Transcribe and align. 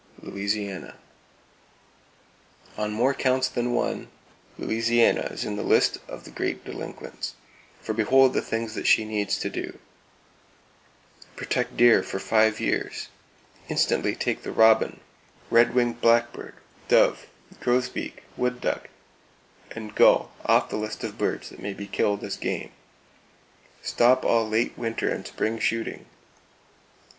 Louisiana: 0.23 0.95
On 2.75 2.89
more 2.91 3.13
counts 3.13 3.47
than 3.47 3.71
one, 3.75 4.07
Louisiana 4.57 5.27
is 5.29 5.45
in 5.45 5.57
the 5.57 5.61
list 5.63 5.99
of 6.07 6.25
Great 6.33 6.65
Delinquents; 6.65 7.35
for 7.83 7.93
behold 7.93 8.33
the 8.33 8.41
things 8.41 8.73
that 8.73 8.87
she 8.87 9.05
needs 9.05 9.37
to 9.37 9.47
do: 9.47 9.77
Protect 11.35 11.77
deer 11.77 12.01
for 12.01 12.17
five 12.17 12.59
years. 12.59 13.09
Instantly 13.69 14.15
take 14.15 14.41
the 14.41 14.51
robin, 14.51 15.01
red 15.51 15.75
winged 15.75 16.01
black 16.01 16.33
bird, 16.33 16.55
dove, 16.87 17.27
grosbeak, 17.59 18.23
wood 18.35 18.59
duck 18.59 18.89
and 19.69 19.93
gull 19.93 20.31
off 20.43 20.69
the 20.71 20.77
list 20.77 21.03
of 21.03 21.19
birds 21.19 21.49
that 21.51 21.61
may 21.61 21.73
be 21.75 21.85
killed 21.85 22.23
as 22.23 22.37
"game." 22.37 22.71
Stop 23.83 24.25
all 24.25 24.49
late 24.49 24.75
winter 24.75 25.09
and 25.11 25.27
spring 25.27 25.59
shooting. 25.59 26.07